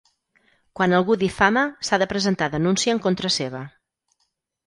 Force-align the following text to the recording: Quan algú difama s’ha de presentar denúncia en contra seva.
Quan 0.77 0.95
algú 0.99 1.17
difama 1.23 1.65
s’ha 1.89 1.99
de 2.03 2.07
presentar 2.13 2.49
denúncia 2.55 2.95
en 2.97 3.01
contra 3.05 3.33
seva. 3.39 3.63